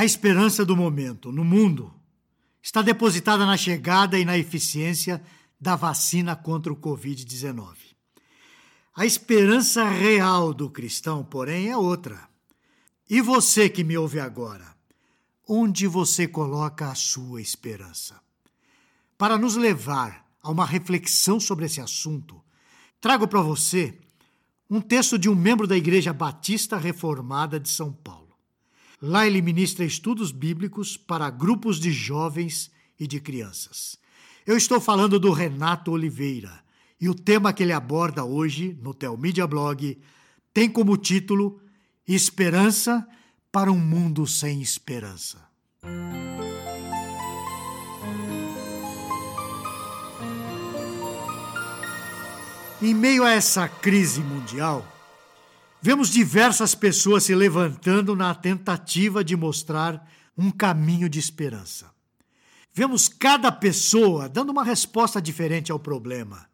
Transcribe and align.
A 0.00 0.04
esperança 0.06 0.64
do 0.64 0.74
momento 0.74 1.30
no 1.30 1.44
mundo 1.44 1.92
está 2.62 2.80
depositada 2.80 3.44
na 3.44 3.54
chegada 3.54 4.18
e 4.18 4.24
na 4.24 4.38
eficiência 4.38 5.22
da 5.60 5.76
vacina 5.76 6.34
contra 6.34 6.72
o 6.72 6.76
Covid-19. 6.76 7.76
A 8.96 9.04
esperança 9.04 9.84
real 9.84 10.54
do 10.54 10.70
cristão, 10.70 11.22
porém, 11.22 11.68
é 11.68 11.76
outra. 11.76 12.30
E 13.10 13.20
você 13.20 13.68
que 13.68 13.84
me 13.84 13.94
ouve 13.98 14.18
agora, 14.18 14.74
onde 15.46 15.86
você 15.86 16.26
coloca 16.26 16.90
a 16.90 16.94
sua 16.94 17.42
esperança? 17.42 18.18
Para 19.18 19.36
nos 19.36 19.54
levar 19.54 20.26
a 20.42 20.50
uma 20.50 20.64
reflexão 20.64 21.38
sobre 21.38 21.66
esse 21.66 21.78
assunto, 21.78 22.42
trago 23.02 23.28
para 23.28 23.42
você 23.42 23.98
um 24.70 24.80
texto 24.80 25.18
de 25.18 25.28
um 25.28 25.34
membro 25.34 25.66
da 25.66 25.76
Igreja 25.76 26.10
Batista 26.10 26.78
Reformada 26.78 27.60
de 27.60 27.68
São 27.68 27.92
Paulo. 27.92 28.19
Lá 29.02 29.26
ele 29.26 29.40
ministra 29.40 29.84
estudos 29.84 30.30
bíblicos 30.30 30.96
para 30.96 31.30
grupos 31.30 31.80
de 31.80 31.90
jovens 31.90 32.70
e 32.98 33.06
de 33.06 33.18
crianças. 33.18 33.98
Eu 34.46 34.56
estou 34.56 34.78
falando 34.78 35.18
do 35.18 35.32
Renato 35.32 35.90
Oliveira 35.90 36.62
e 37.00 37.08
o 37.08 37.14
tema 37.14 37.52
que 37.52 37.62
ele 37.62 37.72
aborda 37.72 38.24
hoje 38.24 38.78
no 38.82 38.92
Telmídia 38.92 39.46
Blog 39.46 39.98
tem 40.52 40.68
como 40.68 40.98
título 40.98 41.60
Esperança 42.06 43.06
para 43.50 43.72
um 43.72 43.78
mundo 43.78 44.26
sem 44.26 44.60
esperança. 44.60 45.48
Em 52.82 52.94
meio 52.94 53.24
a 53.24 53.30
essa 53.30 53.68
crise 53.68 54.20
mundial, 54.20 54.86
vemos 55.82 56.10
diversas 56.10 56.74
pessoas 56.74 57.24
se 57.24 57.34
levantando 57.34 58.14
na 58.14 58.34
tentativa 58.34 59.24
de 59.24 59.36
mostrar 59.36 60.08
um 60.36 60.50
caminho 60.50 61.08
de 61.08 61.18
esperança. 61.18 61.90
Vemos 62.72 63.08
cada 63.08 63.50
pessoa 63.50 64.28
dando 64.28 64.50
uma 64.50 64.64
resposta 64.64 65.20
diferente 65.20 65.72
ao 65.72 65.78
problema, 65.78 66.48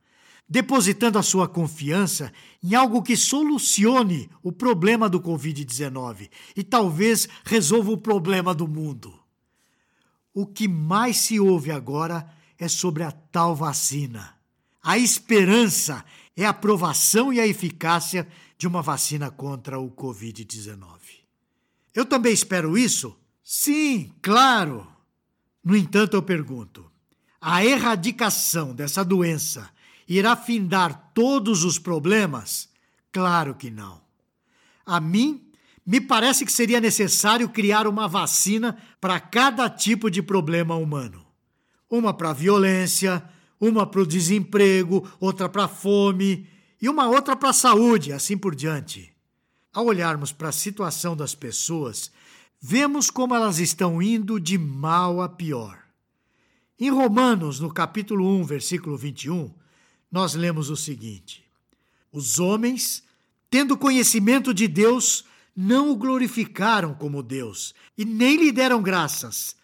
depositando 0.48 1.18
a 1.18 1.22
sua 1.22 1.46
confiança 1.46 2.32
em 2.62 2.74
algo 2.74 3.02
que 3.02 3.16
solucione 3.16 4.30
o 4.42 4.50
problema 4.50 5.08
do 5.08 5.20
Covid-19 5.20 6.30
e 6.56 6.62
talvez 6.62 7.28
resolva 7.44 7.90
o 7.90 7.98
problema 7.98 8.54
do 8.54 8.66
mundo. 8.66 9.18
O 10.32 10.46
que 10.46 10.68
mais 10.68 11.18
se 11.18 11.38
ouve 11.40 11.70
agora 11.70 12.28
é 12.58 12.68
sobre 12.68 13.02
a 13.02 13.10
tal 13.10 13.54
vacina 13.54 14.36
a 14.86 14.96
esperança 14.96 16.04
é 16.36 16.44
a 16.44 16.50
aprovação 16.50 17.32
e 17.32 17.40
a 17.40 17.46
eficácia 17.46 18.24
de 18.58 18.66
uma 18.66 18.82
vacina 18.82 19.30
contra 19.30 19.78
o 19.78 19.90
Covid-19. 19.90 20.86
Eu 21.94 22.04
também 22.04 22.32
espero 22.32 22.76
isso? 22.76 23.16
Sim, 23.42 24.12
claro. 24.22 24.86
No 25.62 25.76
entanto, 25.76 26.14
eu 26.14 26.22
pergunto: 26.22 26.90
a 27.40 27.64
erradicação 27.64 28.74
dessa 28.74 29.04
doença 29.04 29.70
irá 30.08 30.36
findar 30.36 31.10
todos 31.14 31.64
os 31.64 31.78
problemas? 31.78 32.68
Claro 33.12 33.54
que 33.54 33.70
não. 33.70 34.00
A 34.84 35.00
mim, 35.00 35.50
me 35.84 36.00
parece 36.00 36.44
que 36.44 36.52
seria 36.52 36.80
necessário 36.80 37.48
criar 37.48 37.86
uma 37.86 38.08
vacina 38.08 38.76
para 39.00 39.20
cada 39.20 39.68
tipo 39.68 40.10
de 40.10 40.22
problema 40.22 40.76
humano: 40.76 41.26
uma 41.90 42.12
para 42.14 42.30
a 42.30 42.34
violência, 42.34 43.22
uma 43.60 43.86
para 43.86 44.00
o 44.00 44.06
desemprego, 44.06 45.08
outra 45.20 45.48
para 45.48 45.64
a 45.64 45.68
fome 45.68 46.48
e 46.80 46.88
uma 46.88 47.08
outra 47.08 47.34
para 47.36 47.50
a 47.50 47.54
saúde, 47.54 48.12
assim 48.12 48.36
por 48.36 48.54
diante. 48.54 49.12
Ao 49.72 49.86
olharmos 49.86 50.32
para 50.32 50.48
a 50.48 50.52
situação 50.52 51.16
das 51.16 51.34
pessoas, 51.34 52.10
vemos 52.60 53.10
como 53.10 53.34
elas 53.34 53.58
estão 53.58 54.00
indo 54.00 54.40
de 54.40 54.56
mal 54.58 55.20
a 55.20 55.28
pior. 55.28 55.78
Em 56.78 56.90
Romanos, 56.90 57.60
no 57.60 57.72
capítulo 57.72 58.28
1, 58.40 58.44
versículo 58.44 58.96
21, 58.96 59.52
nós 60.10 60.34
lemos 60.34 60.70
o 60.70 60.76
seguinte: 60.76 61.44
Os 62.12 62.38
homens, 62.38 63.02
tendo 63.50 63.76
conhecimento 63.76 64.52
de 64.52 64.68
Deus, 64.68 65.24
não 65.56 65.90
o 65.90 65.96
glorificaram 65.96 66.92
como 66.92 67.22
Deus 67.22 67.74
e 67.96 68.04
nem 68.04 68.36
lhe 68.36 68.52
deram 68.52 68.82
graças. 68.82 69.56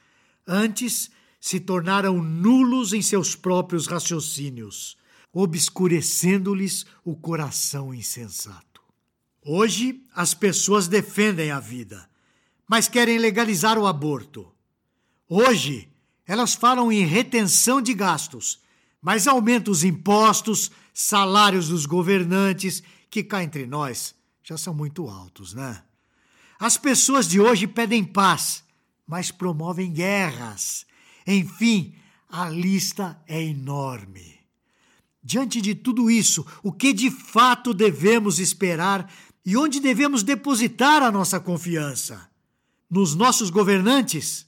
Antes, 0.46 1.10
se 1.38 1.60
tornaram 1.60 2.22
nulos 2.22 2.92
em 2.92 3.02
seus 3.02 3.34
próprios 3.34 3.86
raciocínios, 3.86 4.96
obscurecendo-lhes 5.32 6.84
o 7.04 7.16
coração 7.16 7.94
insensato. 7.94 8.82
Hoje, 9.44 10.04
as 10.14 10.34
pessoas 10.34 10.86
defendem 10.86 11.50
a 11.50 11.58
vida, 11.58 12.08
mas 12.68 12.88
querem 12.88 13.18
legalizar 13.18 13.78
o 13.78 13.86
aborto. 13.86 14.52
Hoje, 15.28 15.88
elas 16.26 16.54
falam 16.54 16.92
em 16.92 17.04
retenção 17.04 17.80
de 17.80 17.94
gastos, 17.94 18.60
mas 19.00 19.26
aumentam 19.26 19.72
os 19.72 19.82
impostos, 19.82 20.70
salários 20.94 21.68
dos 21.68 21.86
governantes, 21.86 22.82
que 23.10 23.24
cá 23.24 23.42
entre 23.42 23.66
nós 23.66 24.14
já 24.44 24.56
são 24.56 24.74
muito 24.74 25.08
altos, 25.08 25.54
né? 25.54 25.82
As 26.58 26.76
pessoas 26.76 27.26
de 27.26 27.40
hoje 27.40 27.66
pedem 27.66 28.04
paz, 28.04 28.62
mas 29.06 29.30
promovem 29.30 29.92
guerras 29.92 30.86
enfim, 31.26 31.94
a 32.28 32.48
lista 32.48 33.22
é 33.26 33.42
enorme. 33.42 34.40
Diante 35.22 35.60
de 35.60 35.74
tudo 35.74 36.10
isso, 36.10 36.44
o 36.62 36.72
que 36.72 36.92
de 36.92 37.10
fato 37.10 37.72
devemos 37.72 38.40
esperar 38.40 39.08
e 39.46 39.56
onde 39.56 39.78
devemos 39.78 40.22
depositar 40.22 41.02
a 41.02 41.12
nossa 41.12 41.38
confiança? 41.38 42.28
Nos 42.90 43.14
nossos 43.14 43.48
governantes? 43.48 44.46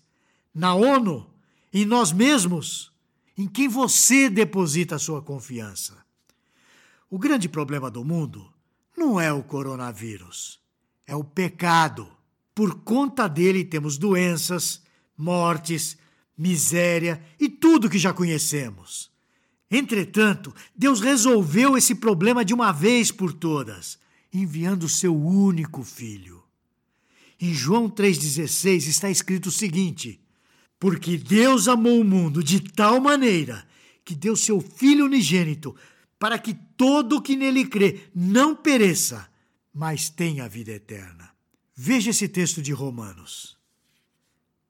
Na 0.52 0.74
ONU? 0.74 1.30
Em 1.72 1.84
nós 1.84 2.10
mesmos? 2.10 2.92
Em 3.38 3.46
quem 3.46 3.68
você 3.68 4.28
deposita 4.28 4.96
a 4.96 4.98
sua 4.98 5.22
confiança? 5.22 6.04
O 7.08 7.18
grande 7.18 7.48
problema 7.48 7.90
do 7.90 8.04
mundo 8.04 8.52
não 8.96 9.20
é 9.20 9.32
o 9.32 9.42
coronavírus, 9.42 10.60
é 11.06 11.14
o 11.14 11.22
pecado. 11.22 12.08
Por 12.54 12.82
conta 12.82 13.28
dele 13.28 13.64
temos 13.64 13.96
doenças, 13.96 14.82
mortes, 15.16 15.96
miséria 16.36 17.24
e 17.38 17.48
tudo 17.48 17.88
que 17.88 17.98
já 17.98 18.12
conhecemos. 18.12 19.13
Entretanto, 19.76 20.54
Deus 20.72 21.00
resolveu 21.00 21.76
esse 21.76 21.96
problema 21.96 22.44
de 22.44 22.54
uma 22.54 22.70
vez 22.70 23.10
por 23.10 23.32
todas, 23.32 23.98
enviando 24.32 24.88
seu 24.88 25.12
único 25.12 25.82
filho. 25.82 26.44
Em 27.40 27.52
João 27.52 27.90
3,16 27.90 28.86
está 28.86 29.10
escrito 29.10 29.46
o 29.46 29.52
seguinte: 29.52 30.20
Porque 30.78 31.16
Deus 31.16 31.66
amou 31.66 32.00
o 32.00 32.04
mundo 32.04 32.40
de 32.40 32.60
tal 32.60 33.00
maneira 33.00 33.66
que 34.04 34.14
deu 34.14 34.36
seu 34.36 34.60
Filho 34.60 35.06
unigênito, 35.06 35.74
para 36.20 36.38
que 36.38 36.54
todo 36.54 37.16
o 37.16 37.20
que 37.22 37.34
nele 37.34 37.64
crê 37.64 38.02
não 38.14 38.54
pereça, 38.54 39.28
mas 39.72 40.08
tenha 40.08 40.44
a 40.44 40.48
vida 40.48 40.70
eterna. 40.70 41.30
Veja 41.74 42.10
esse 42.10 42.28
texto 42.28 42.62
de 42.62 42.70
Romanos. 42.70 43.56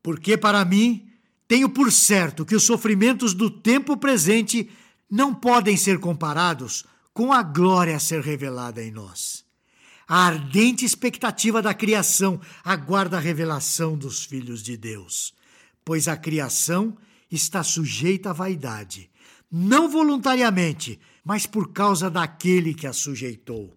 Porque 0.03 0.39
para 0.39 0.65
mim 0.65 1.11
tenho 1.47 1.69
por 1.69 1.93
certo 1.93 2.47
que 2.47 2.57
os 2.57 2.63
sofrimentos 2.65 3.35
do 3.35 3.51
tempo 3.51 3.99
presente 3.99 4.71
não 5.11 5.35
podem 5.35 5.77
ser 5.77 5.99
comparados 5.99 6.85
com 7.13 7.33
a 7.33 7.43
glória 7.43 7.97
a 7.97 8.01
ser 8.01 8.21
revelada 8.21 8.83
em 8.83 8.91
nós. 8.91 9.45
A 10.07 10.27
ardente 10.27 10.85
expectativa 10.85 11.63
da 11.63 11.73
criação 11.73 12.41
aguarda 12.63 13.17
a 13.17 13.21
revelação 13.21 13.97
dos 13.97 14.25
filhos 14.25 14.63
de 14.63 14.77
Deus, 14.77 15.33
pois 15.85 16.09
a 16.09 16.17
criação 16.17 16.97
está 17.31 17.63
sujeita 17.63 18.31
à 18.31 18.33
vaidade, 18.33 19.11
não 19.51 19.89
voluntariamente, 19.89 21.01
mas 21.25 21.47
por 21.47 21.73
causa 21.73 22.11
daquele 22.11 22.75
que 22.75 22.87
a 22.87 22.93
sujeitou. 22.93 23.75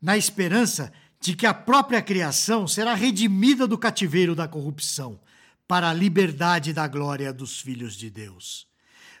Na 0.00 0.16
esperança 0.16 0.92
de 1.20 1.34
que 1.34 1.46
a 1.46 1.52
própria 1.52 2.00
criação 2.00 2.66
será 2.66 2.94
redimida 2.94 3.66
do 3.66 3.76
cativeiro 3.76 4.34
da 4.34 4.46
corrupção 4.46 5.18
para 5.66 5.90
a 5.90 5.94
liberdade 5.94 6.72
da 6.72 6.86
glória 6.86 7.32
dos 7.32 7.60
filhos 7.60 7.96
de 7.96 8.08
Deus. 8.08 8.66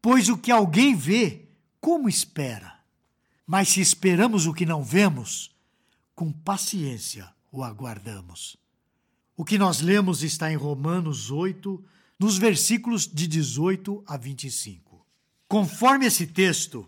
pois 0.00 0.28
o 0.28 0.36
que 0.36 0.50
alguém 0.50 0.94
vê, 0.94 1.48
como 1.80 2.08
espera? 2.08 2.78
Mas 3.46 3.68
se 3.68 3.80
esperamos 3.80 4.46
o 4.46 4.54
que 4.54 4.64
não 4.64 4.82
vemos, 4.82 5.50
com 6.14 6.30
paciência 6.30 7.28
o 7.50 7.64
aguardamos. 7.64 8.56
O 9.36 9.44
que 9.44 9.58
nós 9.58 9.80
lemos 9.80 10.22
está 10.22 10.52
em 10.52 10.56
Romanos 10.56 11.30
8, 11.30 11.82
nos 12.18 12.36
versículos 12.36 13.06
de 13.06 13.26
18 13.26 14.04
a 14.06 14.16
25. 14.16 15.04
Conforme 15.48 16.06
esse 16.06 16.26
texto, 16.26 16.86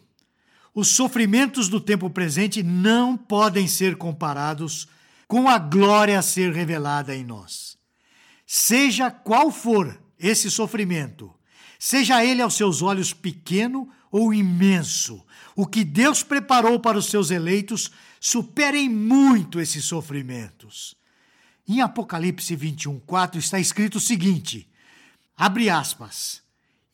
os 0.74 0.88
sofrimentos 0.88 1.68
do 1.68 1.80
tempo 1.80 2.08
presente 2.10 2.62
não 2.62 3.16
podem 3.16 3.66
ser 3.66 3.96
comparados 3.96 4.86
com 5.26 5.48
a 5.48 5.58
glória 5.58 6.18
a 6.18 6.22
ser 6.22 6.52
revelada 6.52 7.16
em 7.16 7.24
nós. 7.24 7.78
Seja 8.46 9.10
qual 9.10 9.50
for 9.50 9.98
esse 10.18 10.50
sofrimento, 10.50 11.34
seja 11.84 12.24
ele 12.24 12.40
aos 12.40 12.54
seus 12.54 12.80
olhos 12.80 13.12
pequeno 13.12 13.90
ou 14.08 14.32
imenso, 14.32 15.20
o 15.56 15.66
que 15.66 15.82
Deus 15.82 16.22
preparou 16.22 16.78
para 16.78 16.96
os 16.96 17.06
seus 17.06 17.32
eleitos 17.32 17.90
superem 18.20 18.88
muito 18.88 19.58
esses 19.58 19.84
sofrimentos. 19.84 20.94
Em 21.66 21.80
Apocalipse 21.80 22.54
21, 22.54 23.00
4 23.00 23.40
está 23.40 23.58
escrito 23.58 23.96
o 23.96 24.00
seguinte: 24.00 24.70
abre 25.36 25.68
aspas, 25.68 26.40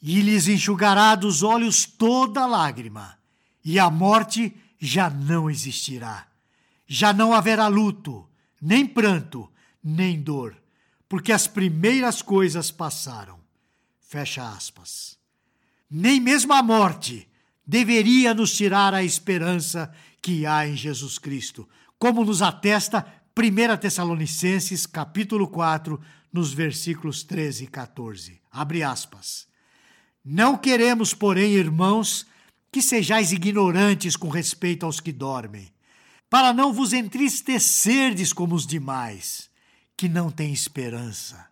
e 0.00 0.22
lhes 0.22 0.48
enxugará 0.48 1.14
dos 1.14 1.42
olhos 1.42 1.84
toda 1.84 2.46
lágrima, 2.46 3.18
e 3.62 3.78
a 3.78 3.90
morte 3.90 4.56
já 4.80 5.10
não 5.10 5.50
existirá. 5.50 6.26
Já 6.86 7.12
não 7.12 7.34
haverá 7.34 7.68
luto, 7.68 8.26
nem 8.58 8.86
pranto, 8.86 9.52
nem 9.84 10.18
dor, 10.18 10.56
porque 11.06 11.30
as 11.30 11.46
primeiras 11.46 12.22
coisas 12.22 12.70
passaram. 12.70 13.37
Fecha 14.08 14.48
aspas. 14.48 15.18
Nem 15.90 16.18
mesmo 16.18 16.54
a 16.54 16.62
morte 16.62 17.28
deveria 17.66 18.32
nos 18.32 18.56
tirar 18.56 18.94
a 18.94 19.04
esperança 19.04 19.92
que 20.22 20.46
há 20.46 20.66
em 20.66 20.74
Jesus 20.74 21.18
Cristo, 21.18 21.68
como 21.98 22.24
nos 22.24 22.40
atesta 22.40 23.06
1 23.36 23.76
Tessalonicenses, 23.76 24.86
capítulo 24.86 25.46
4, 25.46 26.00
nos 26.32 26.54
versículos 26.54 27.22
13 27.22 27.64
e 27.64 27.66
14. 27.66 28.40
Abre 28.50 28.82
aspas. 28.82 29.46
Não 30.24 30.56
queremos, 30.56 31.12
porém, 31.12 31.52
irmãos, 31.52 32.26
que 32.72 32.80
sejais 32.80 33.30
ignorantes 33.30 34.16
com 34.16 34.30
respeito 34.30 34.86
aos 34.86 35.00
que 35.00 35.12
dormem, 35.12 35.70
para 36.30 36.54
não 36.54 36.72
vos 36.72 36.94
entristecerdes 36.94 38.32
como 38.32 38.54
os 38.54 38.66
demais, 38.66 39.50
que 39.94 40.08
não 40.08 40.30
têm 40.30 40.50
esperança. 40.50 41.47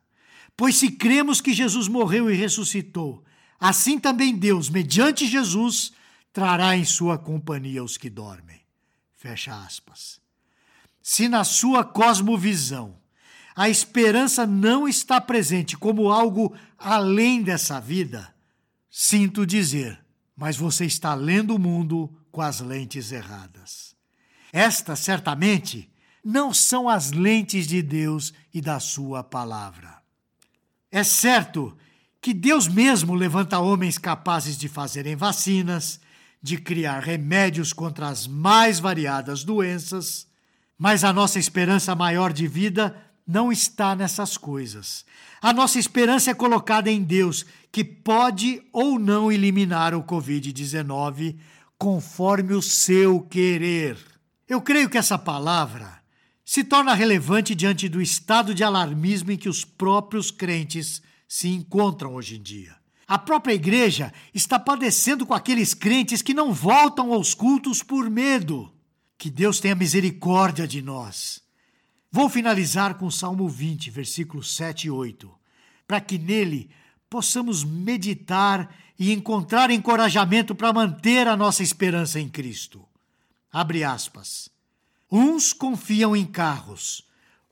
Pois 0.56 0.76
se 0.76 0.90
cremos 0.90 1.40
que 1.40 1.52
Jesus 1.52 1.86
morreu 1.86 2.30
e 2.30 2.34
ressuscitou, 2.34 3.22
assim 3.60 3.98
também 3.98 4.34
Deus, 4.34 4.70
mediante 4.70 5.26
Jesus, 5.26 5.92
trará 6.32 6.76
em 6.76 6.84
sua 6.84 7.18
companhia 7.18 7.84
os 7.84 7.96
que 7.96 8.08
dormem. 8.08 8.60
Fecha 9.16 9.54
aspas. 9.54 10.20
Se 11.02 11.28
na 11.28 11.44
sua 11.44 11.84
cosmovisão 11.84 12.96
a 13.54 13.68
esperança 13.68 14.46
não 14.46 14.86
está 14.86 15.20
presente 15.20 15.76
como 15.76 16.10
algo 16.10 16.54
além 16.78 17.42
dessa 17.42 17.80
vida, 17.80 18.34
sinto 18.90 19.46
dizer, 19.46 19.98
mas 20.36 20.56
você 20.56 20.84
está 20.84 21.14
lendo 21.14 21.54
o 21.54 21.58
mundo 21.58 22.14
com 22.30 22.42
as 22.42 22.60
lentes 22.60 23.12
erradas. 23.12 23.96
Estas, 24.52 24.98
certamente, 24.98 25.90
não 26.22 26.52
são 26.52 26.88
as 26.88 27.12
lentes 27.12 27.66
de 27.66 27.80
Deus 27.80 28.34
e 28.52 28.60
da 28.60 28.78
Sua 28.78 29.24
palavra. 29.24 29.95
É 30.96 31.04
certo 31.04 31.76
que 32.22 32.32
Deus 32.32 32.66
mesmo 32.66 33.14
levanta 33.14 33.58
homens 33.58 33.98
capazes 33.98 34.56
de 34.56 34.66
fazerem 34.66 35.14
vacinas, 35.14 36.00
de 36.40 36.56
criar 36.56 37.00
remédios 37.00 37.70
contra 37.70 38.08
as 38.08 38.26
mais 38.26 38.80
variadas 38.80 39.44
doenças, 39.44 40.26
mas 40.78 41.04
a 41.04 41.12
nossa 41.12 41.38
esperança 41.38 41.94
maior 41.94 42.32
de 42.32 42.48
vida 42.48 42.96
não 43.26 43.52
está 43.52 43.94
nessas 43.94 44.38
coisas. 44.38 45.04
A 45.42 45.52
nossa 45.52 45.78
esperança 45.78 46.30
é 46.30 46.34
colocada 46.34 46.90
em 46.90 47.02
Deus, 47.02 47.44
que 47.70 47.84
pode 47.84 48.62
ou 48.72 48.98
não 48.98 49.30
eliminar 49.30 49.94
o 49.94 50.02
Covid-19 50.02 51.36
conforme 51.76 52.54
o 52.54 52.62
seu 52.62 53.20
querer. 53.20 53.98
Eu 54.48 54.62
creio 54.62 54.88
que 54.88 54.96
essa 54.96 55.18
palavra 55.18 56.05
se 56.46 56.62
torna 56.62 56.94
relevante 56.94 57.56
diante 57.56 57.88
do 57.88 58.00
estado 58.00 58.54
de 58.54 58.62
alarmismo 58.62 59.32
em 59.32 59.36
que 59.36 59.48
os 59.48 59.64
próprios 59.64 60.30
crentes 60.30 61.02
se 61.26 61.48
encontram 61.48 62.14
hoje 62.14 62.36
em 62.36 62.42
dia. 62.42 62.76
A 63.04 63.18
própria 63.18 63.52
igreja 63.52 64.12
está 64.32 64.56
padecendo 64.56 65.26
com 65.26 65.34
aqueles 65.34 65.74
crentes 65.74 66.22
que 66.22 66.32
não 66.32 66.52
voltam 66.52 67.12
aos 67.12 67.34
cultos 67.34 67.82
por 67.82 68.08
medo. 68.08 68.72
Que 69.18 69.28
Deus 69.28 69.58
tenha 69.58 69.74
misericórdia 69.74 70.68
de 70.68 70.80
nós. 70.80 71.42
Vou 72.12 72.28
finalizar 72.28 72.94
com 72.94 73.06
o 73.06 73.12
Salmo 73.12 73.48
20, 73.48 73.90
versículos 73.90 74.54
7 74.54 74.86
e 74.86 74.90
8, 74.90 75.28
para 75.86 76.00
que 76.00 76.16
nele 76.16 76.70
possamos 77.10 77.64
meditar 77.64 78.72
e 78.96 79.12
encontrar 79.12 79.70
encorajamento 79.72 80.54
para 80.54 80.72
manter 80.72 81.26
a 81.26 81.36
nossa 81.36 81.64
esperança 81.64 82.20
em 82.20 82.28
Cristo. 82.28 82.86
Abre 83.52 83.82
aspas. 83.82 84.54
Uns 85.10 85.52
confiam 85.52 86.16
em 86.16 86.24
carros, 86.24 87.02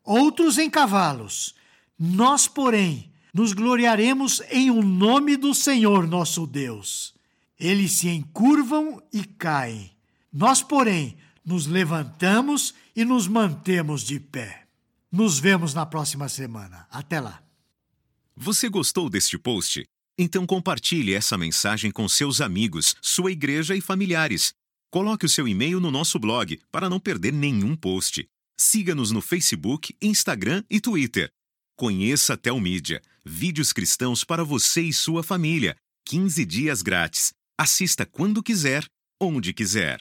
outros 0.03 0.59
em 0.59 0.69
cavalos. 0.69 1.55
Nós, 1.99 2.49
porém, 2.49 3.12
nos 3.33 3.53
gloriaremos 3.53 4.43
em 4.51 4.71
o 4.71 4.75
um 4.75 4.83
nome 4.83 5.37
do 5.37 5.55
Senhor 5.55 6.06
nosso 6.06 6.47
Deus. 6.47 7.15
Eles 7.59 7.93
se 7.93 8.09
encurvam 8.09 9.03
e 9.12 9.25
caem. 9.25 9.91
Nós, 10.33 10.62
porém, 10.62 11.17
nos 11.45 11.67
levantamos 11.67 12.75
e 12.95 13.05
nos 13.05 13.29
mantemos 13.29 14.03
de 14.03 14.19
pé. 14.19 14.67
Nos 15.11 15.39
vemos 15.39 15.75
na 15.75 15.87
próxima 15.87 16.29
semana. 16.29 16.87
Até 16.91 17.21
lá. 17.21 17.43
Você 18.37 18.69
gostou 18.69 19.09
deste 19.09 19.39
post? 19.39 19.85
Então 20.19 20.47
compartilhe 20.47 21.15
essa 21.15 21.39
mensagem 21.39 21.91
com 21.91 22.09
seus 22.09 22.41
amigos, 22.41 22.97
sua 23.01 23.31
igreja 23.31 23.77
e 23.77 23.81
familiares. 23.81 24.53
Coloque 24.94 25.26
o 25.26 25.29
seu 25.29 25.49
e-mail 25.49 25.81
no 25.81 25.91
nosso 25.91 26.20
blog 26.20 26.56
para 26.70 26.88
não 26.88 27.00
perder 27.00 27.32
nenhum 27.32 27.75
post. 27.75 28.25
Siga-nos 28.56 29.11
no 29.11 29.20
Facebook, 29.20 29.93
Instagram 30.00 30.62
e 30.70 30.81
Twitter. 30.81 31.32
Conheça 31.76 32.35
a 32.35 32.37
Telmídia, 32.37 33.02
vídeos 33.25 33.73
cristãos 33.73 34.23
para 34.23 34.44
você 34.44 34.82
e 34.82 34.93
sua 34.93 35.25
família. 35.25 35.75
15 36.06 36.44
dias 36.44 36.81
grátis. 36.81 37.32
Assista 37.58 38.06
quando 38.06 38.41
quiser, 38.41 38.87
onde 39.20 39.52
quiser. 39.52 40.00